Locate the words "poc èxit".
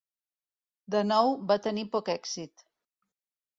1.99-2.67